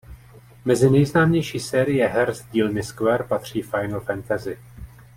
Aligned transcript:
Mezi 0.65 0.89
nejznámější 0.89 1.59
série 1.59 2.07
her 2.07 2.33
z 2.33 2.41
dílny 2.43 2.83
Square 2.83 3.23
patří 3.23 3.61
Final 3.61 3.99
Fantasy. 3.99 4.57